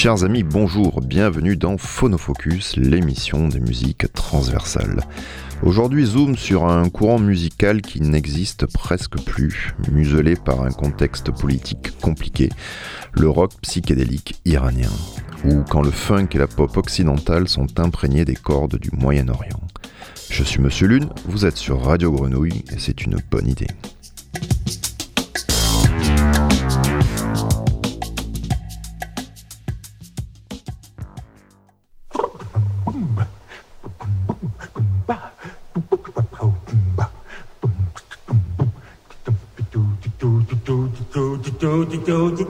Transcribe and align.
Chers 0.00 0.22
amis, 0.22 0.44
bonjour, 0.44 1.00
bienvenue 1.00 1.56
dans 1.56 1.76
Phonofocus, 1.76 2.76
l'émission 2.76 3.48
des 3.48 3.58
musiques 3.58 4.12
transversales. 4.12 5.00
Aujourd'hui, 5.64 6.06
zoom 6.06 6.36
sur 6.36 6.66
un 6.66 6.88
courant 6.88 7.18
musical 7.18 7.82
qui 7.82 8.00
n'existe 8.00 8.66
presque 8.66 9.20
plus, 9.24 9.74
muselé 9.90 10.36
par 10.36 10.62
un 10.62 10.70
contexte 10.70 11.32
politique 11.32 11.98
compliqué, 12.00 12.48
le 13.14 13.28
rock 13.28 13.54
psychédélique 13.62 14.40
iranien, 14.44 14.92
ou 15.44 15.64
quand 15.68 15.82
le 15.82 15.90
funk 15.90 16.28
et 16.30 16.38
la 16.38 16.46
pop 16.46 16.76
occidentale 16.76 17.48
sont 17.48 17.80
imprégnés 17.80 18.24
des 18.24 18.36
cordes 18.36 18.78
du 18.78 18.90
Moyen-Orient. 18.92 19.60
Je 20.30 20.44
suis 20.44 20.60
Monsieur 20.60 20.86
Lune, 20.86 21.08
vous 21.24 21.44
êtes 21.44 21.56
sur 21.56 21.82
Radio 21.82 22.12
Grenouille 22.12 22.62
c'est 22.78 23.02
une 23.02 23.16
bonne 23.32 23.48
idée. 23.48 23.66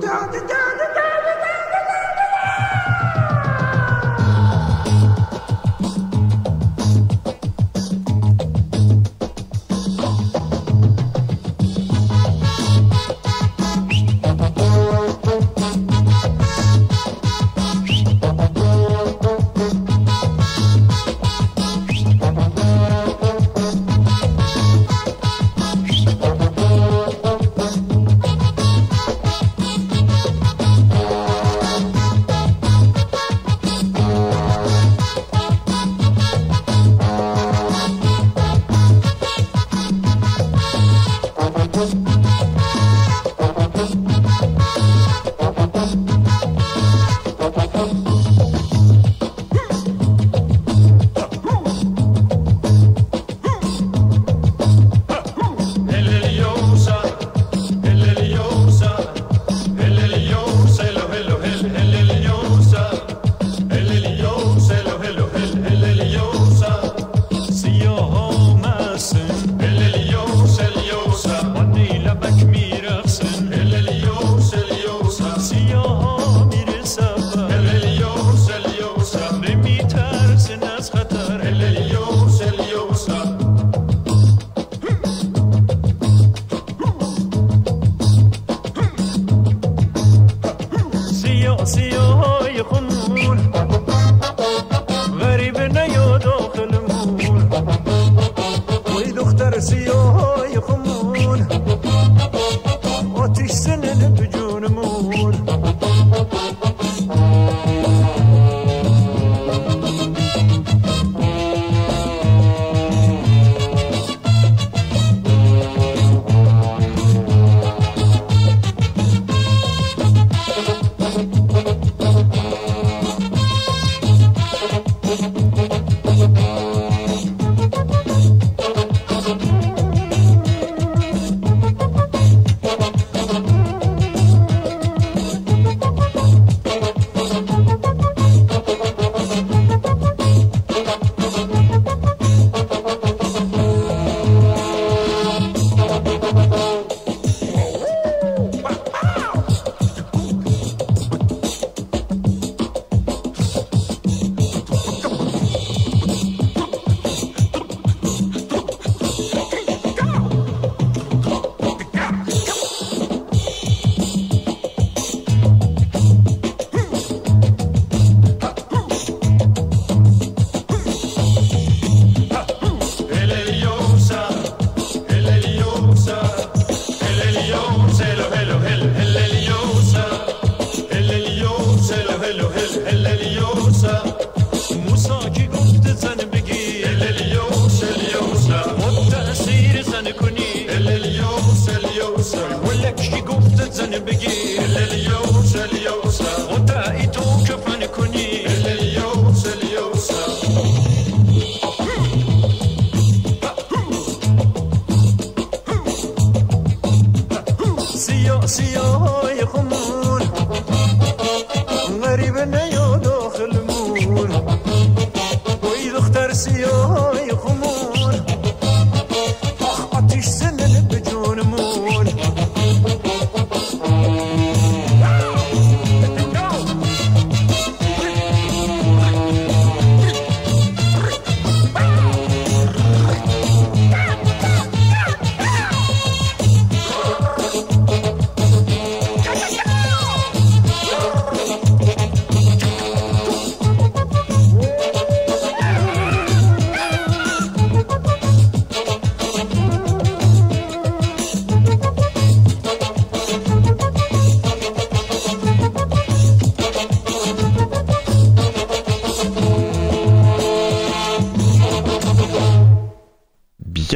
down, 0.08 0.32
down. 0.32 0.67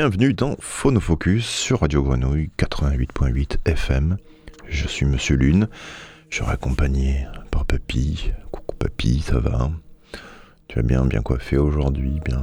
Bienvenue 0.03 0.35
dans 0.35 0.57
Phonofocus 0.59 1.47
sur 1.47 1.83
Radio 1.83 2.03
Grenouille 2.03 2.51
88.8 2.59 3.59
FM. 3.67 4.17
Je 4.69 4.89
suis 4.89 5.07
Monsieur 5.07 5.37
Lune. 5.37 5.69
Je 6.29 6.43
suis 6.43 6.51
accompagné 6.51 7.25
par 7.53 7.65
Papy. 7.65 8.33
Coucou 8.51 8.75
Papy, 8.75 9.21
ça 9.21 9.39
va? 9.39 9.71
Tu 10.67 10.81
es 10.81 10.83
bien, 10.83 11.05
bien 11.05 11.23
coiffé 11.23 11.57
aujourd'hui, 11.57 12.19
bien, 12.25 12.43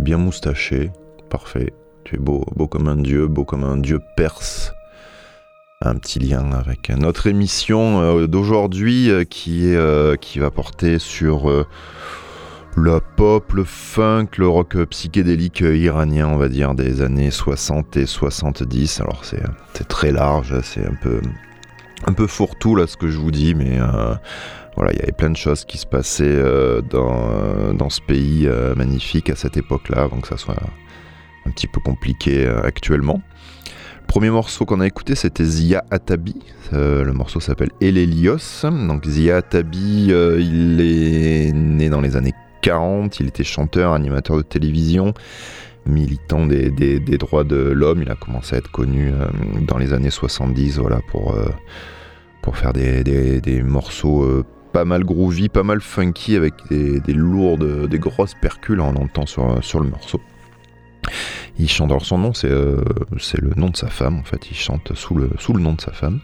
bien 0.00 0.16
moustaché. 0.16 0.90
Parfait. 1.28 1.72
Tu 2.02 2.16
es 2.16 2.18
beau, 2.18 2.44
beau 2.56 2.66
comme 2.66 2.88
un 2.88 2.96
dieu, 2.96 3.28
beau 3.28 3.44
comme 3.44 3.62
un 3.62 3.76
dieu 3.76 4.00
perse 4.16 4.72
un 5.82 5.94
petit 5.94 6.18
lien 6.18 6.50
avec 6.50 6.90
notre 6.90 7.28
émission 7.28 8.02
euh, 8.02 8.26
d'aujourd'hui 8.26 9.10
euh, 9.10 9.24
qui, 9.24 9.74
euh, 9.76 10.16
qui 10.16 10.40
va 10.40 10.50
porter 10.50 10.98
sur 10.98 11.66
le 12.76 13.00
pop, 13.16 13.52
le 13.52 13.64
funk, 13.64 14.28
le 14.38 14.48
rock 14.48 14.76
psychédélique 14.84 15.60
iranien, 15.60 16.28
on 16.28 16.36
va 16.36 16.48
dire, 16.48 16.74
des 16.74 17.02
années 17.02 17.30
60 17.30 17.96
et 17.96 18.06
70. 18.06 19.00
Alors 19.00 19.24
c'est 19.24 19.88
très 19.88 20.12
large, 20.12 20.60
c'est 20.62 20.86
un 20.86 20.94
peu, 21.02 21.20
un 22.06 22.12
peu 22.12 22.26
fourre-tout 22.26 22.76
là 22.76 22.86
ce 22.86 22.96
que 22.96 23.08
je 23.08 23.18
vous 23.18 23.30
dis, 23.30 23.54
mais 23.54 23.78
voilà, 24.76 24.92
il 24.92 24.98
y 24.98 25.02
avait 25.02 25.12
plein 25.12 25.30
de 25.30 25.36
choses 25.36 25.64
qui 25.64 25.78
se 25.78 25.86
passaient 25.86 26.42
dans, 26.90 27.74
dans, 27.74 27.90
ce 27.90 28.00
pays 28.00 28.48
magnifique 28.76 29.30
à 29.30 29.36
cette 29.36 29.56
époque-là, 29.56 30.02
avant 30.02 30.20
que 30.20 30.28
ça 30.28 30.36
soit 30.36 30.62
un 31.46 31.50
petit 31.50 31.66
peu 31.66 31.80
compliqué 31.80 32.46
actuellement 32.46 33.20
premier 34.10 34.30
morceau 34.30 34.64
qu'on 34.64 34.80
a 34.80 34.88
écouté, 34.88 35.14
c'était 35.14 35.44
Zia 35.44 35.84
Atabi. 35.92 36.34
Euh, 36.72 37.04
le 37.04 37.12
morceau 37.12 37.38
s'appelle 37.38 37.70
Elelios. 37.80 38.64
Donc 38.64 39.06
Zia 39.06 39.36
Atabi, 39.36 40.08
euh, 40.10 40.40
il 40.40 40.80
est 40.80 41.52
né 41.52 41.88
dans 41.88 42.00
les 42.00 42.16
années 42.16 42.34
40. 42.60 43.20
Il 43.20 43.28
était 43.28 43.44
chanteur, 43.44 43.92
animateur 43.92 44.36
de 44.36 44.42
télévision, 44.42 45.14
militant 45.86 46.46
des, 46.46 46.70
droits 47.18 47.44
de 47.44 47.56
l'homme. 47.56 48.02
Il 48.02 48.10
a 48.10 48.16
commencé 48.16 48.56
à 48.56 48.58
être 48.58 48.70
connu 48.70 49.10
euh, 49.10 49.26
dans 49.66 49.78
les 49.78 49.92
années 49.92 50.10
70 50.10 50.78
voilà, 50.78 51.00
pour, 51.08 51.36
pour 52.42 52.56
faire 52.56 52.72
des, 52.72 53.62
morceaux 53.62 54.44
pas 54.72 54.84
mal 54.84 55.04
groovy, 55.04 55.48
pas 55.48 55.62
mal 55.62 55.80
funky 55.80 56.36
avec 56.36 56.54
des, 56.70 57.12
lourdes, 57.12 57.88
des 57.88 57.98
grosses 57.98 58.34
percules, 58.40 58.80
on 58.80 58.94
entend 58.96 59.26
sur, 59.26 59.62
sur 59.62 59.80
le 59.80 59.88
morceau. 59.88 60.20
Il 61.58 61.68
chante, 61.68 61.90
alors 61.90 62.04
son 62.04 62.18
nom 62.18 62.32
euh, 62.44 62.82
c'est 63.18 63.40
le 63.40 63.50
nom 63.56 63.68
de 63.68 63.76
sa 63.76 63.88
femme 63.88 64.18
en 64.18 64.22
fait, 64.22 64.50
il 64.50 64.56
chante 64.56 64.94
sous 64.94 65.14
le, 65.14 65.30
sous 65.38 65.52
le 65.52 65.60
nom 65.60 65.74
de 65.74 65.80
sa 65.80 65.92
femme. 65.92 66.20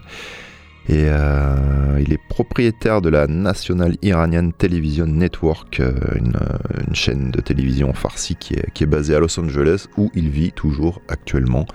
Et 0.89 1.07
euh, 1.09 1.99
il 1.99 2.13
est 2.13 2.27
propriétaire 2.29 3.01
de 3.01 3.09
la 3.09 3.27
National 3.27 3.97
Iranian 4.01 4.51
Television 4.51 5.05
Network, 5.05 5.81
euh, 5.81 5.93
une, 6.15 6.95
chaîne 6.95 7.31
de 7.31 7.41
télévision 7.41 7.91
farsi 7.93 8.35
qui 8.35 8.53
est, 8.53 8.71
qui 8.71 8.85
est, 8.85 8.87
basée 8.87 9.13
à 9.15 9.19
Los 9.19 9.37
Angeles, 9.39 9.87
où 9.97 10.09
il 10.15 10.29
vit 10.29 10.53
toujours 10.53 11.01
actuellement. 11.09 11.65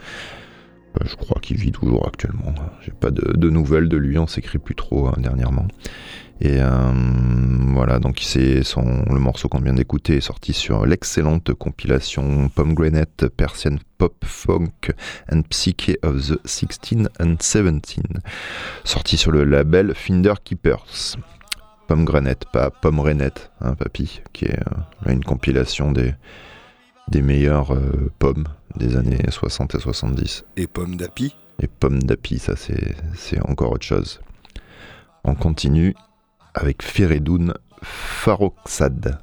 je 1.05 1.15
crois 1.15 1.41
qu'il 1.43 1.59
vit 1.59 1.73
toujours 1.73 2.07
actuellement. 2.07 2.55
J'ai 2.81 2.93
pas 2.93 3.11
de, 3.11 3.37
de, 3.37 3.51
nouvelles 3.51 3.89
de 3.89 3.99
lui, 3.99 4.19
on 4.19 4.27
s'écrit 4.27 4.59
plus 4.59 4.75
trop 4.75 5.09
hein, 5.09 5.15
dernièrement. 5.19 5.69
Et 6.41 6.61
euh, 6.61 6.93
voilà, 7.73 7.99
donc 7.99 8.19
c'est 8.21 8.63
son 8.65 9.05
le 9.11 9.19
morceau 9.19 9.49
qu'on 9.49 9.61
vient 9.61 9.75
d'écouter 9.75 10.17
est 10.17 10.21
sorti 10.21 10.53
sur 10.53 10.87
l'excellente 10.87 11.53
compilation 11.55 12.49
Pomegranate 12.49 13.29
Persian 13.29 13.77
Pop 13.99 14.15
Funk 14.25 14.93
and 15.31 15.43
Psyche 15.51 15.97
of 16.03 16.27
the 16.27 16.41
16 16.45 17.09
and 17.21 17.37
17, 17.39 18.05
sorti 18.85 19.17
sur 19.17 19.31
le 19.31 19.45
label 19.45 19.95
Finder 19.95 20.35
Keepers. 20.43 21.17
Pomegranate, 21.87 22.47
pas 22.53 22.71
Pomegranate, 22.71 23.53
hein, 23.61 23.75
papy, 23.75 24.23
qui 24.33 24.47
est 24.47 24.59
euh, 24.59 25.13
une 25.13 25.23
compilation 25.23 25.93
des, 25.93 26.15
des 27.09 27.23
meilleures 27.23 27.75
euh, 27.75 28.11
pommes 28.19 28.49
des 28.77 28.97
années 28.97 29.21
60 29.29 29.75
et 29.75 29.81
70. 29.81 30.45
Et 30.57 30.67
pommes 30.67 30.97
d'api? 30.97 31.37
Et 31.61 31.67
pommes 31.67 32.03
d'api, 32.03 32.39
ça 32.39 32.55
c'est 32.57 33.41
encore 33.49 33.73
autre 33.73 33.85
chose. 33.85 34.21
On 35.25 35.35
continue 35.35 35.95
avec 36.55 36.83
Feredoun 36.83 37.55
Faroxad. 37.83 39.19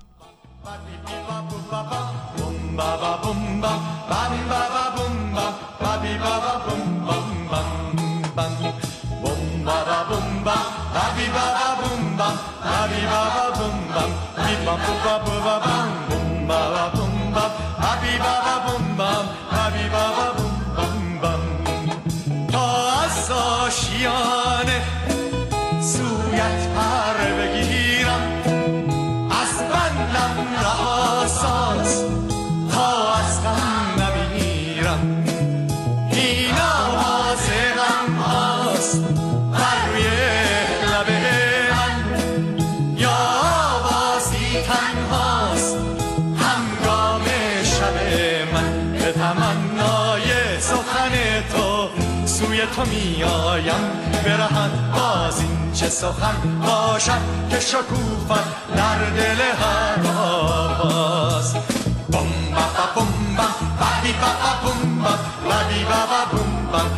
چه 55.80 55.90
سخن 55.90 56.60
باشد 56.66 57.22
که 57.50 57.60
شکوفت 57.60 58.76
در 58.76 59.00
دل 59.16 59.42
هر 59.42 60.12
آواز 60.18 61.54
بم 61.54 62.30
با 62.54 63.02
بم 63.02 63.08
بم 63.38 64.02
بی 64.04 64.14
با 64.14 64.32
بم 64.64 65.04
بم 65.04 65.68
بی 65.70 65.84
با 65.84 66.02
بم 66.32 66.52
بم 66.72 66.90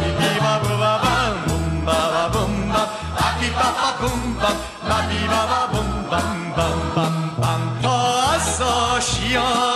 بی 0.00 0.10
بی 0.10 0.40
با 0.40 0.58
بم 0.58 0.82
بم 1.46 1.84
با 1.84 1.92
بم 2.28 2.72
بم 2.72 3.40
بی 3.40 3.50
با 3.50 3.68
بم 4.00 4.34
بم 4.88 5.08
بی 5.08 5.26
با 5.26 5.66
بم 5.72 5.90
بم 6.10 6.52
بم 6.56 6.78
بم 6.96 7.42
بم 7.42 7.88
از 8.34 8.62
آشیانه 8.62 9.69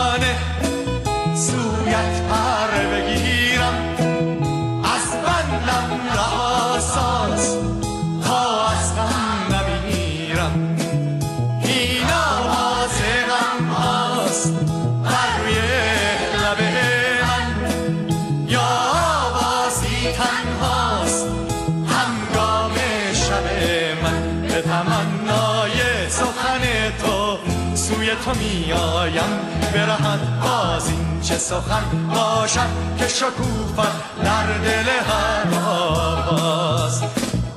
چه 31.24 31.38
سخن 31.38 32.08
باشد 32.14 32.68
که 32.98 33.08
شکوفت 33.08 33.76
در 34.24 34.46
دل 34.58 34.88
هر 34.88 35.60
آواز 35.68 37.02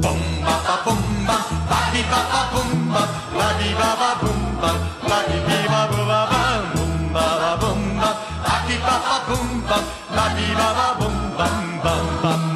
بوم 0.01 0.21
با 0.45 0.51
با 0.67 0.91
بوم 0.91 1.25
با 1.27 1.33
با 1.69 1.77
بی 1.93 2.03
با 2.03 2.17
با 2.31 2.59
بوم 2.61 2.93
با 2.93 2.99
با 3.39 3.47
بی 3.59 3.73
با 3.73 3.91
با 3.99 4.27
بوم 4.27 4.57
با 4.61 4.67
با 5.09 5.15
بی 5.27 5.39
بی 5.39 5.67
با 5.67 5.87
با 5.87 6.05
با 6.05 6.25
بوم 6.75 7.13
با 7.13 7.19
با 7.19 7.67
بوم 7.67 7.99
با 7.99 8.07
با 8.45 8.67
بی 8.67 8.77
با 8.77 8.95
با 9.05 9.35
بوم 9.35 9.61
با 9.69 9.75
با 10.15 10.29
بی 10.35 10.55
با 10.55 10.73
با 10.73 11.05
بوم 11.07 11.81
با 11.83 11.89
با 12.23 12.46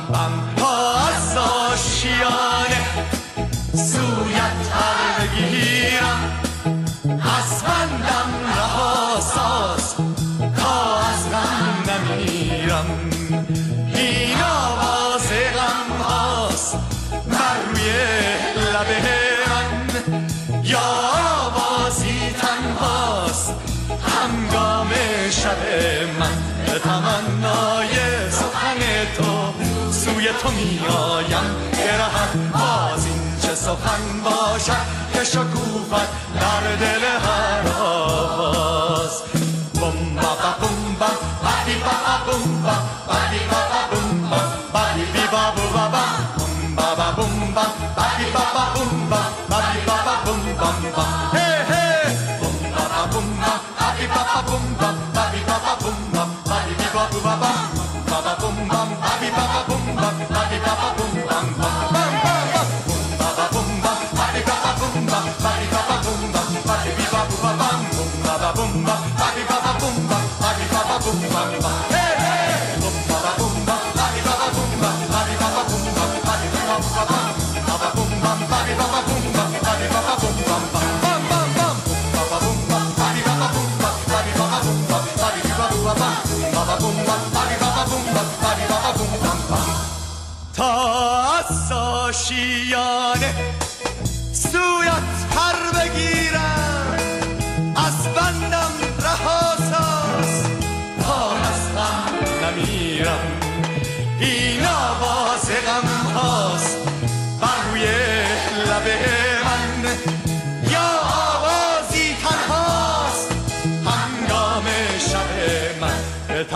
میایم 30.65 31.55
برهم 31.71 32.51
باز 32.53 33.05
این 33.05 33.39
چه 33.41 33.55
سخن 33.55 34.21
باشد 34.23 34.85
که 35.13 35.23
شکوفت 35.23 36.07
در 36.39 36.75
دل 36.79 37.05
هر 37.05 37.60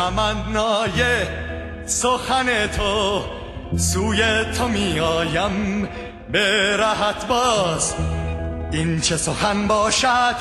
تمنای 0.06 1.04
سخن 1.86 2.68
تو 2.68 3.22
سوی 3.78 4.46
تو 4.58 4.68
می 4.68 5.00
آیم 5.00 5.90
به 6.32 6.76
راحت 6.78 7.28
باز. 7.28 7.96
این 8.72 9.02
چه 9.02 9.18
سخن 9.18 9.68
باشد 9.68 10.36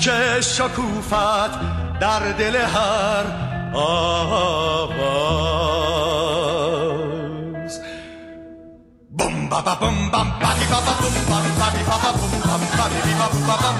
که 0.00 0.40
شکوفت 0.40 1.50
در 2.00 2.32
دل 2.32 2.56
هر 2.56 3.24
آواز. 3.74 4.20
بم 9.18 9.48
با 9.48 9.60
با 9.60 9.74
بم 9.74 10.10
بم 10.10 10.32
بادی 10.40 10.66
با 10.70 10.80
با 10.80 10.92
بم 11.00 11.14
بم 11.28 11.54
بادی 11.60 11.84
با 11.84 11.96
با 11.96 12.12
بم 12.12 12.40
بم 12.40 12.64
بادی 12.78 13.00
بی 13.04 13.14
با 13.14 13.26
با 13.46 13.56
بم 13.56 13.79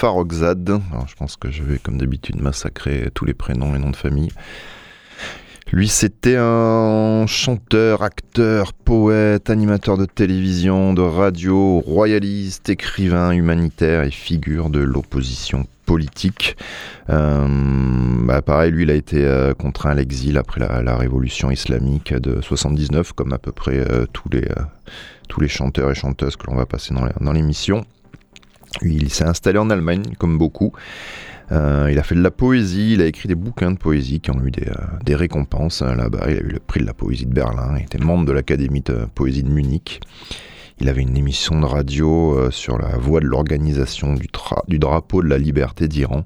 Farogzad. 0.00 0.80
Alors, 0.92 1.08
je 1.08 1.14
pense 1.14 1.36
que 1.36 1.50
je 1.50 1.62
vais, 1.62 1.78
comme 1.78 1.98
d'habitude, 1.98 2.40
massacrer 2.40 3.10
tous 3.14 3.24
les 3.24 3.34
prénoms 3.34 3.74
et 3.74 3.78
noms 3.78 3.90
de 3.90 3.96
famille. 3.96 4.32
Lui, 5.72 5.86
c'était 5.86 6.36
un 6.36 7.26
chanteur, 7.28 8.02
acteur, 8.02 8.72
poète, 8.72 9.50
animateur 9.50 9.96
de 9.96 10.04
télévision, 10.04 10.92
de 10.94 11.02
radio, 11.02 11.78
royaliste, 11.78 12.68
écrivain, 12.68 13.30
humanitaire 13.30 14.02
et 14.02 14.10
figure 14.10 14.68
de 14.68 14.80
l'opposition 14.80 15.68
politique. 15.86 16.56
Euh, 17.08 17.46
bah, 18.24 18.42
pareil, 18.42 18.72
lui, 18.72 18.82
il 18.82 18.90
a 18.90 18.94
été 18.94 19.24
euh, 19.24 19.54
contraint 19.54 19.90
à 19.90 19.94
l'exil 19.94 20.38
après 20.38 20.58
la, 20.58 20.96
révolution 20.96 21.52
islamique 21.52 22.12
de 22.12 22.40
79, 22.40 23.12
comme 23.12 23.32
à 23.32 23.38
peu 23.38 23.52
près 23.52 23.78
euh, 23.78 24.06
tous, 24.12 24.28
les, 24.28 24.48
tous 25.28 25.40
les 25.40 25.48
chanteurs 25.48 25.92
et 25.92 25.94
chanteuses 25.94 26.34
que 26.34 26.48
l'on 26.48 26.56
va 26.56 26.66
passer 26.66 26.92
dans 27.20 27.32
l'émission. 27.32 27.84
Il 28.82 29.10
s'est 29.10 29.24
installé 29.24 29.58
en 29.58 29.70
Allemagne, 29.70 30.14
comme 30.18 30.36
beaucoup. 30.36 30.72
Euh, 31.52 31.88
il 31.90 31.98
a 31.98 32.02
fait 32.02 32.14
de 32.14 32.22
la 32.22 32.30
poésie, 32.30 32.94
il 32.94 33.02
a 33.02 33.06
écrit 33.06 33.28
des 33.28 33.34
bouquins 33.34 33.72
de 33.72 33.76
poésie 33.76 34.20
qui 34.20 34.30
ont 34.30 34.40
eu 34.44 34.50
des, 34.50 34.68
euh, 34.68 35.16
récompenses 35.16 35.82
euh, 35.82 35.94
là-bas. 35.94 36.26
Il 36.28 36.36
a 36.36 36.40
eu 36.40 36.48
le 36.48 36.60
prix 36.60 36.80
de 36.80 36.86
la 36.86 36.94
poésie 36.94 37.26
de 37.26 37.34
Berlin, 37.34 37.74
il 37.78 37.84
était 37.84 37.98
membre 37.98 38.26
de 38.26 38.32
l'Académie 38.32 38.82
de 38.82 39.06
poésie 39.14 39.42
de 39.42 39.50
Munich. 39.50 40.00
Il 40.80 40.88
avait 40.88 41.02
une 41.02 41.16
émission 41.16 41.60
de 41.60 41.66
radio 41.66 42.50
sur 42.50 42.78
la 42.78 42.96
voie 42.96 43.20
de 43.20 43.26
l'organisation 43.26 44.14
du, 44.14 44.78
drapeau 44.78 45.22
de 45.22 45.28
la 45.28 45.36
liberté 45.36 45.88
d'Iran. 45.88 46.24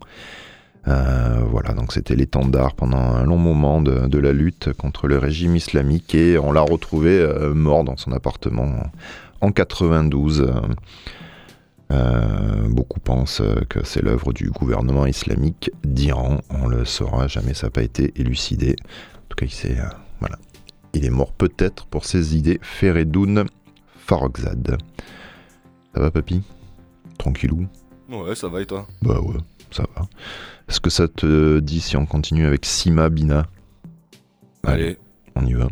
voilà, 0.86 1.72
donc 1.74 1.92
c'était 1.92 2.14
l'étendard 2.14 2.74
pendant 2.74 2.98
un 2.98 3.24
long 3.24 3.36
moment 3.36 3.82
de, 3.82 4.18
la 4.18 4.32
lutte 4.32 4.72
contre 4.74 5.08
le 5.08 5.18
régime 5.18 5.56
islamique 5.56 6.14
et 6.14 6.38
on 6.38 6.52
l'a 6.52 6.60
retrouvé 6.60 7.26
mort 7.52 7.82
dans 7.82 7.96
son 7.96 8.12
appartement 8.12 8.92
en 9.44 9.52
92. 9.52 10.40
Euh, 10.40 10.52
beaucoup 11.90 13.00
pensent 13.00 13.42
que 13.68 13.84
c'est 13.84 14.02
l'œuvre 14.02 14.32
du 14.32 14.50
gouvernement 14.50 15.06
islamique 15.06 15.70
d'Iran. 15.84 16.40
On 16.50 16.66
le 16.66 16.84
saura 16.84 17.28
jamais, 17.28 17.54
ça 17.54 17.66
n'a 17.66 17.70
pas 17.70 17.82
été 17.82 18.12
élucidé. 18.16 18.76
En 19.16 19.26
tout 19.28 19.36
cas, 19.36 19.46
il, 19.46 19.70
est, 19.70 19.80
euh, 19.80 19.88
voilà. 20.20 20.38
il 20.92 21.04
est 21.04 21.10
mort 21.10 21.32
peut-être 21.32 21.86
pour 21.86 22.04
ses 22.04 22.36
idées. 22.36 22.58
Feredoun 22.62 23.46
Farogzad. 23.98 24.78
Ça 25.94 26.00
va, 26.00 26.10
papy? 26.10 26.42
Tranquillou? 27.18 27.66
Ouais, 28.10 28.34
ça 28.34 28.48
va 28.48 28.60
et 28.60 28.66
toi? 28.66 28.86
Bah 29.02 29.20
ouais, 29.20 29.38
ça 29.70 29.84
va. 29.96 30.06
Est-ce 30.68 30.80
que 30.80 30.90
ça 30.90 31.08
te 31.08 31.60
dit 31.60 31.80
si 31.80 31.96
on 31.96 32.06
continue 32.06 32.46
avec 32.46 32.66
Sima 32.66 33.08
Bina? 33.08 33.46
Allez. 34.62 34.98
On 35.36 35.46
y 35.46 35.52
va. 35.54 35.68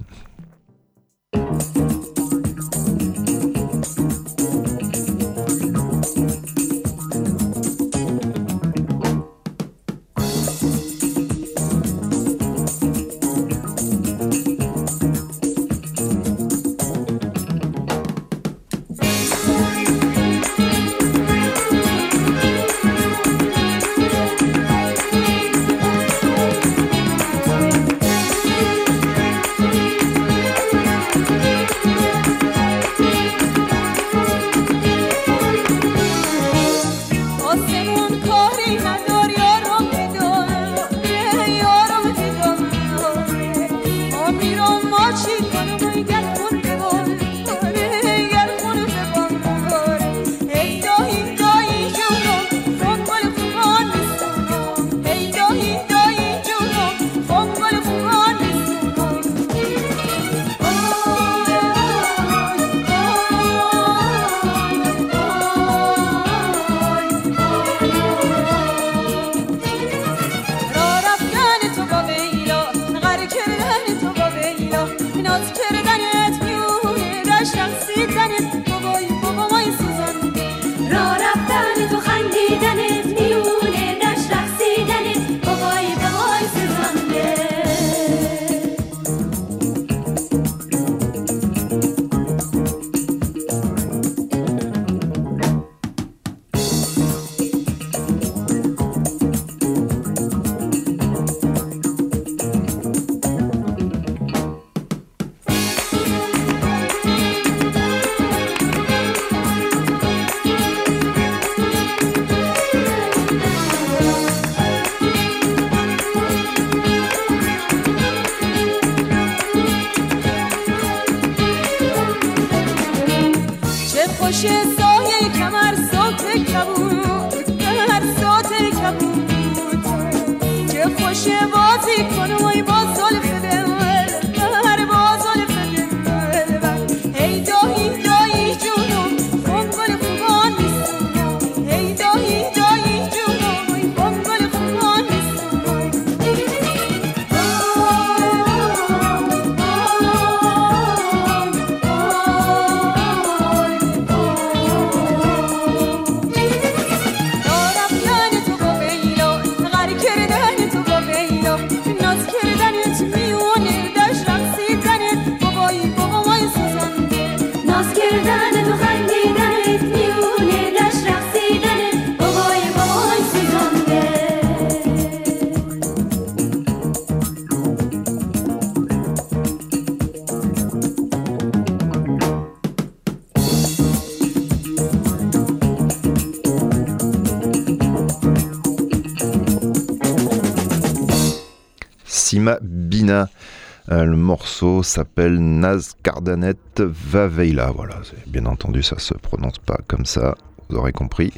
Euh, 193.10 194.04
le 194.04 194.16
morceau 194.16 194.82
s'appelle 194.82 195.38
Naz 195.38 195.94
Cardanet 196.02 196.56
Vaveila. 196.78 197.72
Voilà, 197.74 197.96
bien 198.26 198.46
entendu, 198.46 198.82
ça 198.82 198.98
se 198.98 199.14
prononce 199.14 199.58
pas 199.58 199.78
comme 199.88 200.06
ça, 200.06 200.34
vous 200.68 200.76
aurez 200.76 200.92
compris. 200.92 201.32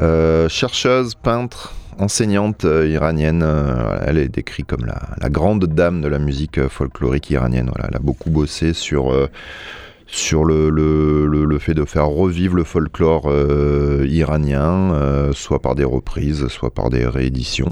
Euh, 0.00 0.48
chercheuse, 0.48 1.14
peintre, 1.14 1.74
enseignante 1.98 2.64
euh, 2.64 2.88
iranienne. 2.88 3.46
elle 4.04 4.18
est 4.18 4.28
décrite 4.28 4.66
comme 4.66 4.86
la, 4.86 5.28
grande 5.30 5.66
dame 5.66 6.00
de 6.00 6.08
la 6.08 6.18
musique 6.18 6.66
folklorique 6.68 7.30
iranienne. 7.30 7.70
Elle 7.88 7.96
a 7.96 8.00
beaucoup 8.00 8.30
bossé 8.30 8.72
sur, 8.72 9.12
le, 9.12 9.28
fait 11.60 11.74
de 11.74 11.84
faire 11.84 12.08
revivre 12.08 12.56
le 12.56 12.64
folklore 12.64 13.32
iranien, 14.04 15.30
soit 15.32 15.60
par 15.60 15.76
des 15.76 15.84
reprises, 15.84 16.48
soit 16.48 16.74
par 16.74 16.90
des 16.90 17.06
rééditions. 17.06 17.70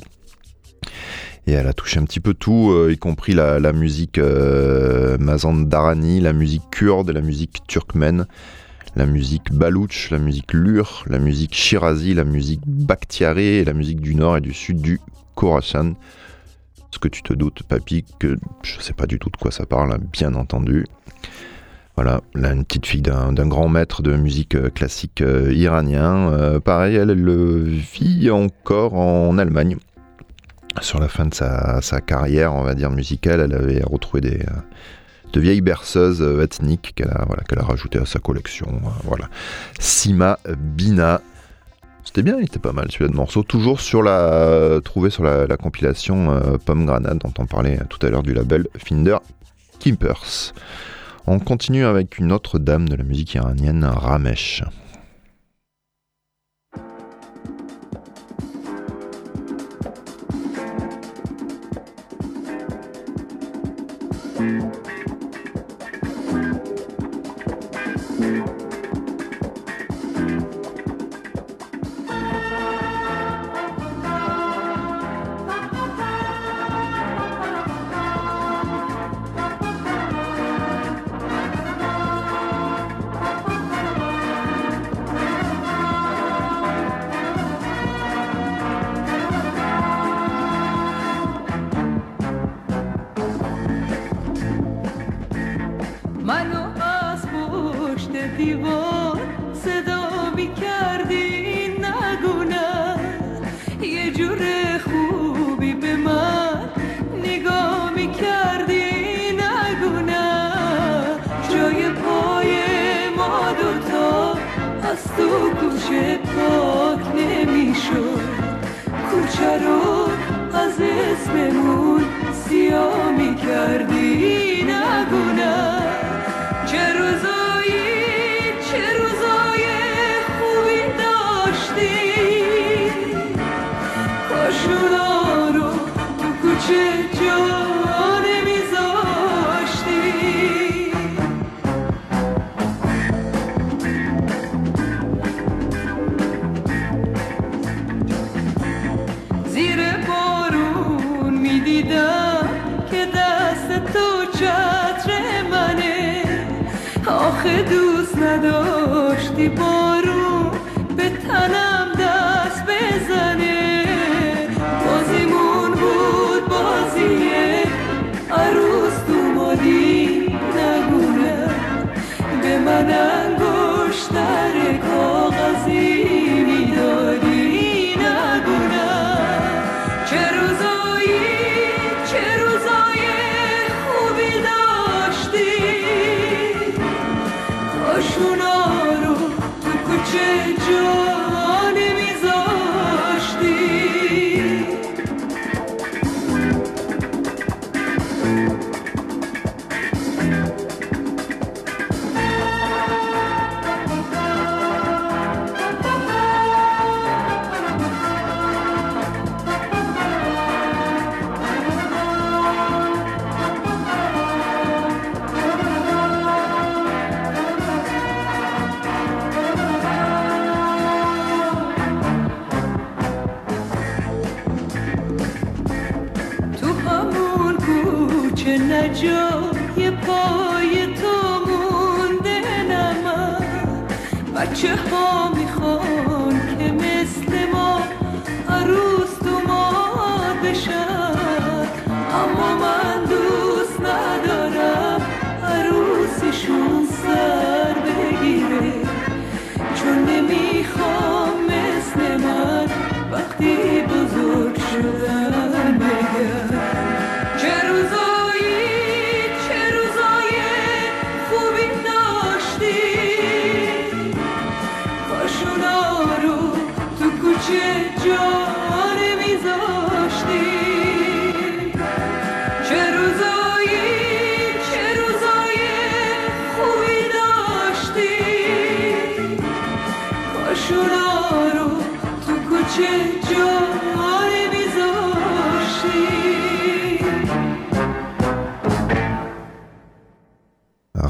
Et 1.46 1.52
elle 1.52 1.68
a 1.68 1.72
touché 1.72 2.00
un 2.00 2.04
petit 2.04 2.18
peu 2.18 2.34
tout, 2.34 2.72
euh, 2.72 2.92
y 2.92 2.98
compris 2.98 3.32
la, 3.32 3.72
musique 3.72 4.18
euh, 4.18 5.16
Mazandarani, 5.18 6.20
la 6.20 6.32
musique 6.32 6.68
kurde, 6.72 7.10
la 7.10 7.20
musique 7.20 7.62
turkmène, 7.68 8.26
la 8.96 9.06
musique 9.06 9.52
baloutch, 9.52 10.10
la 10.10 10.18
musique 10.18 10.52
lur, 10.52 11.04
la 11.06 11.20
musique 11.20 11.54
shirazi, 11.54 12.14
la 12.14 12.24
musique 12.24 12.62
bakhtiari 12.66 13.44
et 13.44 13.64
la 13.64 13.74
musique 13.74 14.00
du 14.00 14.16
nord 14.16 14.38
et 14.38 14.40
du 14.40 14.52
sud 14.52 14.80
du 14.80 15.00
Khorasan. 15.36 15.92
Ce 16.90 16.98
que 16.98 17.08
tu 17.08 17.22
te 17.22 17.32
doutes, 17.32 17.62
papy, 17.62 18.04
que 18.18 18.38
je 18.62 18.80
sais 18.80 18.94
pas 18.94 19.06
du 19.06 19.20
tout 19.20 19.30
de 19.30 19.36
quoi 19.36 19.52
ça 19.52 19.66
parle, 19.66 19.98
bien 20.12 20.34
entendu. 20.34 20.84
Voilà, 21.94 22.22
là, 22.34 22.52
une 22.52 22.64
petite 22.64 22.86
fille 22.86 23.02
d'un 23.02 23.32
grand 23.32 23.68
maître 23.68 24.02
de 24.02 24.16
musique 24.16 24.56
euh, 24.56 24.68
classique 24.68 25.22
iranien. 25.50 26.58
pareil, 26.64 26.96
elle, 26.96 27.10
elle, 27.10 27.68
vit 27.68 28.30
encore 28.30 28.94
en 28.94 29.38
Allemagne 29.38 29.76
sur 30.82 30.98
la 31.00 31.08
fin 31.08 31.26
de 31.26 31.34
sa, 31.34 32.00
carrière, 32.00 32.54
on 32.54 32.62
va 32.62 32.74
dire 32.74 32.90
musicale, 32.90 33.40
elle 33.40 33.54
avait 33.54 33.82
retrouvé 33.84 34.20
des, 34.20 34.40
euh, 34.40 34.60
de 35.32 35.40
vieilles 35.40 35.60
berceuses 35.60 36.22
euh, 36.22 36.42
ethniques 36.42 36.92
qu'elle 36.96 37.08
a, 37.08 37.24
voilà, 37.26 37.42
qu'elle 37.42 37.58
a 37.58 37.64
rajoutées 37.64 37.98
à 37.98 38.06
sa 38.06 38.18
collection. 38.18 38.68
Euh, 38.68 38.88
voilà. 39.04 39.28
Sima 39.78 40.38
Bina. 40.56 41.20
C'était 42.04 42.22
bien, 42.22 42.36
il 42.38 42.44
était 42.44 42.60
pas 42.60 42.72
mal 42.72 42.86
celui-là 42.90 43.10
de 43.10 43.16
morceau. 43.16 43.42
Toujours 43.42 43.80
sur 43.80 44.04
trouvé 44.84 45.10
sur 45.10 45.24
la, 45.24 45.56
compilation 45.56 46.40
Pomme 46.64 46.86
Granade 46.86 47.18
dont 47.18 47.32
on 47.38 47.46
parlait 47.46 47.80
tout 47.90 47.98
à 48.06 48.10
l'heure 48.10 48.22
du 48.22 48.32
label 48.32 48.68
Finder 48.78 49.16
Kimpers. 49.80 50.54
On 51.26 51.40
continue 51.40 51.84
avec 51.84 52.18
une 52.18 52.30
autre 52.30 52.60
dame 52.60 52.88
de 52.88 52.94
la 52.94 53.02
musique 53.02 53.34
iranienne, 53.34 53.84
Ramesh. 53.84 54.62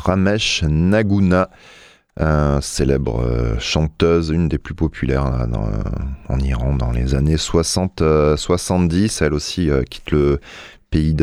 Ramesh 0.07 0.63
Naguna, 0.63 1.51
célèbre 2.61 3.21
euh, 3.21 3.59
chanteuse, 3.59 4.31
une 4.31 4.49
des 4.49 4.59
plus 4.59 4.75
populaires 4.75 5.27
euh, 5.27 5.83
en 6.29 6.39
Iran 6.39 6.75
dans 6.75 6.93
les 6.93 7.15
années 7.15 7.37
60, 7.37 8.03
euh, 8.03 8.37
70. 8.37 9.21
Elle 9.23 9.35
aussi 9.35 9.69
quitte 9.91 10.13
le 10.13 10.41
pays 10.91 11.17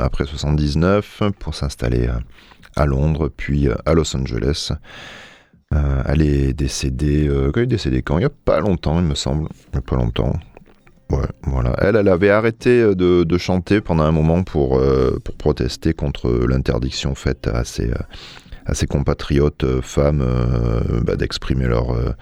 après 0.00 0.26
79 0.26 1.22
pour 1.38 1.54
s'installer 1.54 2.08
à 2.74 2.86
Londres, 2.86 3.30
puis 3.34 3.68
à 3.86 3.94
Los 3.94 4.16
Angeles. 4.16 4.72
Elle 5.70 6.20
est 6.20 6.52
décédée, 6.52 7.30
elle 7.54 7.62
est 7.62 7.66
décédée 7.66 8.02
quand? 8.02 8.16
Il 8.18 8.22
n'y 8.22 8.26
a 8.26 8.30
pas 8.30 8.60
longtemps, 8.60 8.98
il 8.98 9.06
me 9.06 9.14
semble. 9.14 9.48
Il 9.68 9.72
n'y 9.72 9.78
a 9.78 9.82
pas 9.82 9.96
longtemps. 9.96 10.34
Elle, 11.78 12.08
avait 12.08 12.30
arrêté 12.30 12.80
euh, 12.80 12.94
de, 12.94 13.38
chanter 13.38 13.80
pendant 13.80 14.04
un 14.04 14.12
moment 14.12 14.42
pour, 14.42 14.78
euh, 14.78 15.18
protester 15.38 15.92
contre 15.92 16.30
l'interdiction 16.46 17.14
faite 17.14 17.48
à 17.48 17.64
ses, 17.64 17.90
euh, 17.90 18.86
compatriotes 18.88 19.64
euh, 19.64 19.82
femmes 19.82 20.22
euh, 20.22 21.00
bah, 21.02 21.16
d'exprimer 21.16 21.66
leurs 21.66 21.92
euh, 21.92 22.14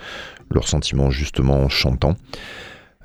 sentiments 0.63 1.11
justement 1.11 1.63
en 1.63 1.69
chantant. 1.69 2.17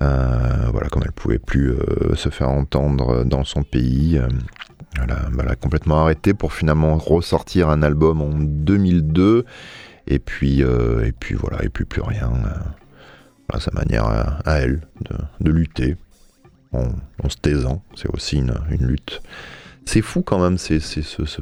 Euh, 0.01 0.71
comme 0.91 1.03
elle 1.05 1.11
pouvait 1.11 1.39
plus 1.39 1.71
euh, 1.71 2.15
se 2.15 2.29
faire 2.29 2.49
entendre 2.49 3.23
dans 3.23 3.43
son 3.43 3.63
pays, 3.63 4.17
euh, 4.17 4.27
elle, 5.01 5.47
a, 5.47 5.55
complètement 5.55 6.01
arrêté 6.01 6.33
pour 6.33 6.53
finalement 6.53 6.97
ressortir 6.97 7.69
un 7.69 7.81
album 7.81 8.21
en 8.21 8.29
2002. 8.29 9.45
Et 10.07 10.19
puis, 10.19 10.63
euh, 10.63 11.05
et 11.05 11.11
puis 11.11 11.35
voilà, 11.35 11.63
et 11.63 11.69
puis 11.69 11.85
plus 11.85 12.01
rien. 12.01 12.31
Voilà, 13.49 13.63
sa 13.63 13.71
manière 13.71 14.05
à, 14.05 14.39
à 14.45 14.59
elle 14.59 14.81
de, 15.01 15.15
de 15.41 15.51
lutter 15.51 15.97
en, 16.71 16.87
en 17.23 17.29
se 17.29 17.37
taisant, 17.37 17.83
c'est 17.95 18.09
aussi 18.09 18.37
une, 18.37 18.55
une 18.69 18.87
lutte. 18.87 19.21
C'est 19.85 20.01
fou 20.01 20.21
quand 20.21 20.39
même, 20.39 20.57
c'est, 20.57 20.79
ce, 20.79 21.01
ce, 21.01 21.41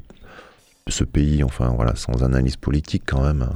ce 0.88 1.04
pays, 1.04 1.44
enfin 1.44 1.70
voilà, 1.76 1.96
sans 1.96 2.24
analyse 2.24 2.58
politique 2.58 3.04
quand 3.06 3.24
même. 3.24 3.48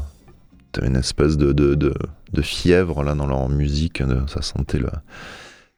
T'as 0.71 0.85
une 0.85 0.95
espèce 0.95 1.37
de, 1.37 1.53
de, 1.53 1.75
de, 1.75 2.41
fièvre 2.41 3.03
là 3.03 3.15
dans 3.15 3.25
leur 3.27 3.49
musique, 3.49 4.01
ça 4.27 4.41
sentait 4.41 4.79
le, 4.79 4.89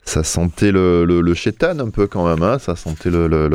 ça 0.03 0.23
sentait 0.23 0.71
le, 0.71 1.05
le, 1.05 1.21
le 1.21 1.33
chétan 1.33 1.79
un 1.79 1.89
peu 1.89 2.07
quand 2.07 2.27
même, 2.27 2.43
hein, 2.43 2.59
ça 2.59 2.75
sentait 2.75 3.09
le, 3.09 3.27
le, 3.27 3.47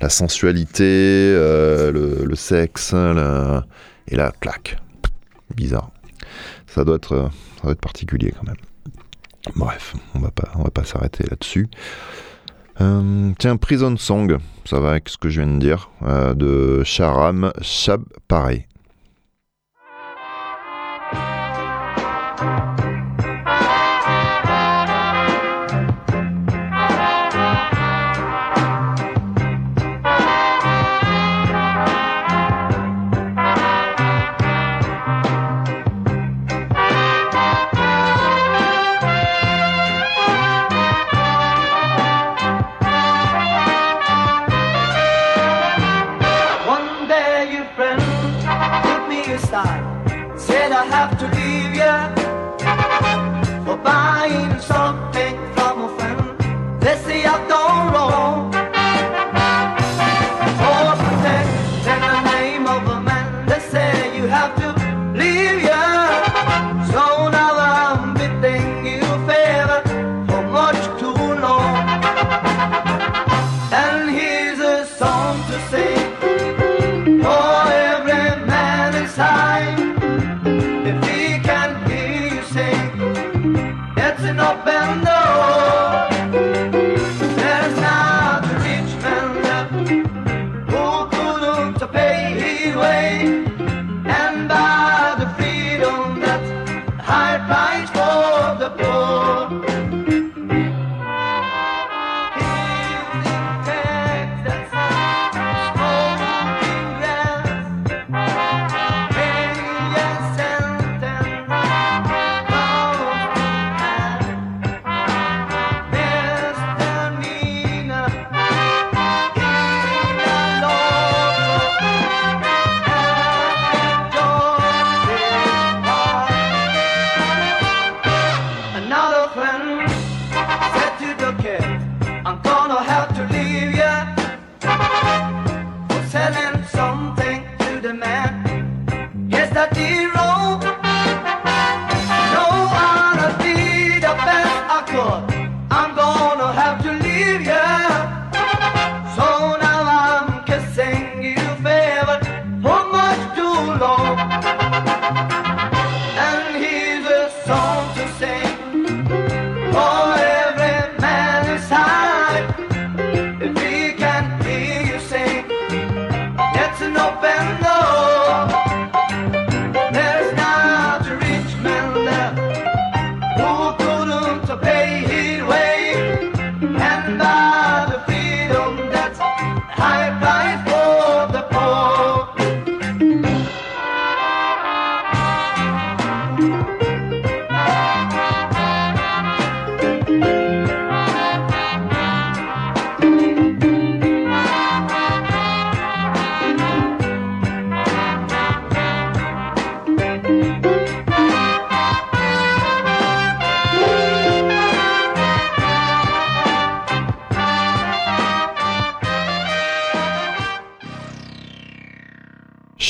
la 0.00 0.08
sensualité, 0.08 0.84
euh, 0.84 1.90
le, 2.24 2.34
sexe, 2.36 2.94
et 4.06 4.16
là, 4.16 4.32
clac, 4.40 4.78
bizarre. 5.54 5.90
Ça 6.66 6.84
doit 6.84 6.96
être, 6.96 7.12
euh, 7.12 7.28
ça 7.56 7.62
doit 7.64 7.72
être 7.72 7.80
particulier 7.80 8.32
quand 8.32 8.46
même. 8.46 8.56
Bref, 9.56 9.94
on 10.14 10.20
va 10.20 10.30
pas, 10.30 10.50
va 10.56 10.70
pas 10.70 10.84
s'arrêter 10.84 11.24
là-dessus. 11.28 11.68
Euh, 12.80 13.32
tiens, 13.38 13.56
Prison 13.56 13.96
Song, 13.96 14.38
ça 14.64 14.78
va 14.78 14.90
avec 14.90 15.08
ce 15.08 15.16
que 15.18 15.28
je 15.28 15.40
viens 15.40 15.52
de 15.52 15.58
dire, 15.58 15.90
euh, 16.02 16.34
de 16.34 16.82
Sharam 16.84 17.52
Shab 17.60 18.04
pareil. 18.28 18.66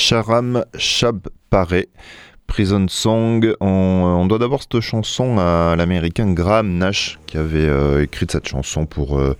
Sharam 0.08 0.64
Shabpare. 0.74 1.84
Prison 2.46 2.86
Song, 2.88 3.54
on, 3.60 4.24
doit 4.26 4.38
d'abord 4.38 4.62
cette 4.62 4.80
chanson 4.80 5.38
à 5.38 5.76
l'américain 5.76 6.32
Graham 6.32 6.78
Nash 6.78 7.18
qui 7.26 7.36
avait 7.36 7.68
euh, 7.68 8.04
écrit 8.04 8.24
cette 8.26 8.48
chanson 8.48 8.86
pour, 8.86 9.18
euh, 9.18 9.36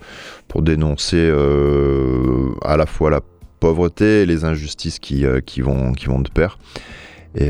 dénoncer 0.57 1.17
euh, 1.17 2.51
à 2.61 2.77
la 2.77 2.85
fois 2.85 3.09
la 3.09 3.21
pauvreté 3.59 4.21
et 4.21 4.25
les 4.27 4.45
injustices 4.45 4.99
qui, 4.99 5.23
vont, 5.23 5.91
de 5.91 6.29
pair. 6.29 6.59
Et 7.33 7.49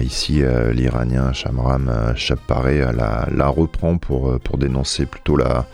ici, 0.00 0.42
l'Iranien 0.72 1.32
Shamram 1.32 2.14
Shabpare 2.14 2.66
euh, 2.66 2.92
la, 2.92 3.48
reprend 3.48 3.98
pour 3.98 4.38
dénoncer 4.58 5.06
plutôt 5.06 5.36
la, 5.36 5.66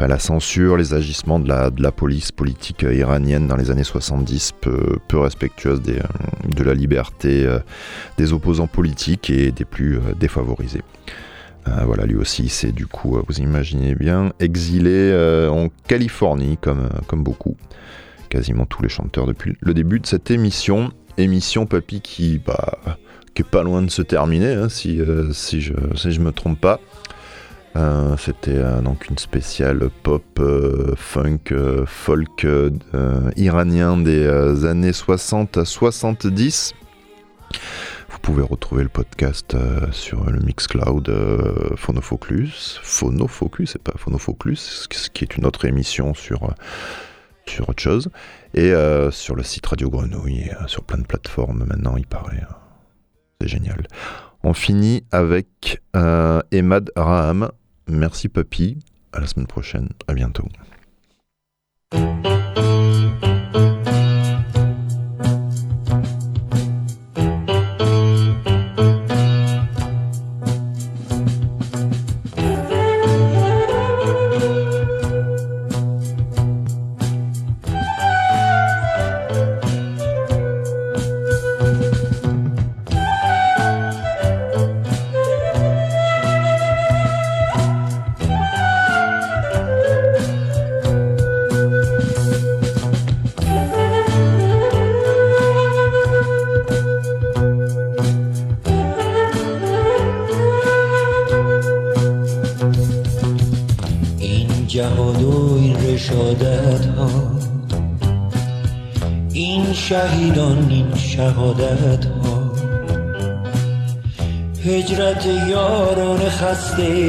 la 0.00 0.18
censure, 0.18 0.76
les 0.76 0.94
agissements 0.94 1.38
de 1.38 1.48
la, 1.48 1.92
police 1.92 2.32
politique 2.32 2.84
euh, 2.84 2.94
iranienne 2.94 3.46
dans 3.46 3.56
les 3.56 3.70
années 3.70 3.84
70, 3.84 4.52
peu, 4.60 4.98
respectueuse 5.12 5.80
euh, 5.88 6.00
de 6.48 6.64
la 6.64 6.74
liberté 6.74 7.46
euh, 7.46 7.60
des 8.18 8.32
opposants 8.32 8.66
politiques 8.66 9.30
et 9.30 9.52
des 9.52 9.64
plus 9.64 10.00
défavorisés. 10.18 10.82
Voilà, 11.86 12.04
lui 12.04 12.16
aussi, 12.16 12.50
c'est 12.50 12.72
du 12.72 12.86
coup, 12.86 13.18
vous 13.26 13.38
imaginez 13.38 13.94
bien, 13.94 14.34
exilé 14.38 15.48
en 15.50 15.70
Californie, 15.88 16.58
comme, 16.60 16.90
comme 17.06 17.24
beaucoup, 17.24 17.56
quasiment 18.28 18.66
tous 18.66 18.82
les 18.82 18.90
chanteurs 18.90 19.26
depuis 19.26 19.56
le 19.60 19.72
début 19.72 19.98
de 19.98 20.04
cette 20.04 20.30
émission. 20.30 20.92
Émission, 21.16 21.64
papy, 21.64 22.02
qui, 22.02 22.38
bah, 22.44 22.98
qui 23.32 23.40
est 23.40 23.48
pas 23.50 23.62
loin 23.62 23.80
de 23.80 23.90
se 23.90 24.02
terminer, 24.02 24.52
hein, 24.52 24.68
si, 24.68 25.00
si, 25.32 25.62
je, 25.62 25.72
si 25.96 26.12
je 26.12 26.20
me 26.20 26.32
trompe 26.32 26.60
pas. 26.60 26.80
Euh, 27.76 28.16
C'était 28.16 28.56
euh, 28.56 28.80
donc 28.80 29.08
une 29.08 29.18
spéciale 29.18 29.90
pop, 30.02 30.22
euh, 30.38 30.94
funk, 30.96 31.52
folk 31.86 32.46
iranien 33.36 33.96
des 33.96 34.64
années 34.64 34.92
60 34.92 35.58
à 35.58 35.64
70. 35.64 36.74
Vous 38.10 38.18
pouvez 38.20 38.42
retrouver 38.42 38.84
le 38.84 38.88
podcast 38.88 39.56
sur 39.90 40.30
le 40.30 40.38
Mixcloud 40.40 41.12
Phonofocus. 41.76 42.80
Phonofocus, 42.82 43.72
c'est 43.72 43.82
pas 43.82 43.92
Phonofocus, 43.96 44.88
ce 44.90 45.10
qui 45.10 45.24
est 45.24 45.36
une 45.36 45.44
autre 45.44 45.64
émission 45.64 46.14
sur, 46.14 46.54
sur 47.46 47.68
autre 47.68 47.82
chose. 47.82 48.08
Et 48.54 48.72
sur 49.10 49.34
le 49.34 49.42
site 49.42 49.66
Radio 49.66 49.90
Grenouille, 49.90 50.50
sur 50.68 50.84
plein 50.84 50.98
de 50.98 51.06
plateformes 51.06 51.64
maintenant, 51.66 51.96
il 51.96 52.06
paraît. 52.06 52.44
C'est 53.40 53.48
génial. 53.48 53.84
On 54.46 54.52
finit 54.52 55.04
avec 55.10 55.80
euh, 55.96 56.40
Emad 56.52 56.90
Raham. 56.96 57.50
Merci 57.88 58.28
Papy. 58.28 58.78
À 59.12 59.20
la 59.20 59.26
semaine 59.26 59.46
prochaine. 59.46 59.88
À 60.08 60.14
bientôt. 60.14 60.48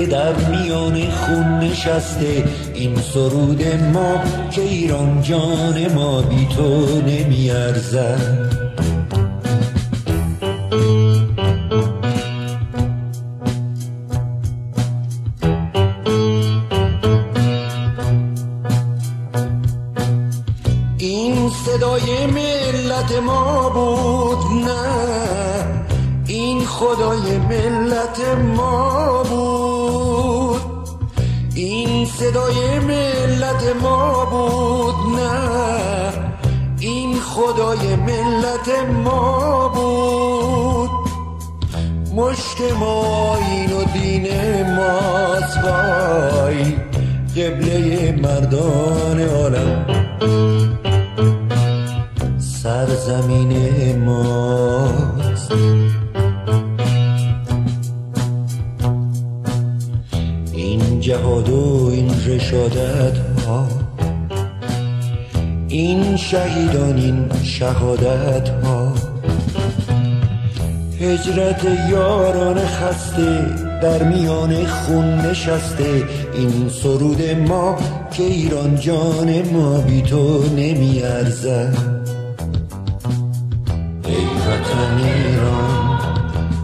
در 0.04 0.34
میان 0.34 1.10
خون 1.10 1.60
نشسته. 1.60 2.44
این 2.74 2.96
سرود 2.96 3.64
ما 3.94 4.24
که 4.52 4.62
ایران 4.62 5.22
جان 5.22 5.94
ما 5.96 6.22
بی 6.22 6.48
تو 6.56 7.02
نمیارزد. 7.02 8.65
مردان 48.46 49.22
عالم. 49.22 49.86
سرزمین 52.38 54.04
ماست. 54.04 55.52
این 60.54 61.00
جهاد 61.00 61.50
و 61.50 61.90
این 61.94 62.12
رشادت 62.28 63.18
ها 63.48 63.68
این 65.68 66.18
شهیدان 66.18 66.98
این 66.98 67.30
شهادت 67.44 68.50
ها. 68.50 68.94
هجرت 71.00 71.66
یاران 71.90 72.60
خسته 72.66 73.46
در 73.82 74.04
میان 74.04 74.66
خون 74.66 75.06
نشسته 75.06 76.04
این 76.34 76.70
سرود 76.70 77.22
ما 77.48 77.78
که 78.18 78.24
ایران 78.24 78.76
جان 78.76 79.52
ما 79.54 79.78
بی 79.78 80.02
تو 80.02 80.44
نمیارزد. 80.56 81.78
ای 84.06 84.26
وطن 84.26 84.98
ایران 84.98 86.00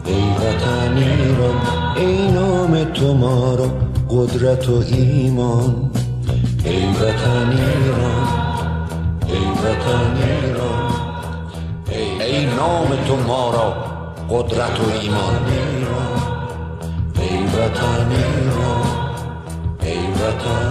ای 0.06 0.24
وطن 0.32 0.98
ایران 0.98 1.56
ای 1.98 2.32
نام 2.32 2.84
تو 2.84 3.14
ما 3.14 3.56
را 3.56 3.72
قدرت 4.10 4.70
و 4.70 4.84
ایمان. 4.88 5.92
ای 6.66 6.86
وطن 6.86 7.50
ایران 7.50 8.28
ای 9.28 9.46
وطن 9.64 10.18
ایران 10.24 10.92
ای, 11.90 12.24
ای 12.24 12.46
نام 12.46 12.88
تو 13.08 13.16
ما 13.28 13.52
را 13.52 13.74
قدرت 14.30 14.80
و 14.80 15.00
ایمان. 15.02 15.46
ای 17.16 17.38
وطن 17.44 18.12
ایران 18.12 19.02
ای 19.84 19.98
وطن 19.98 20.71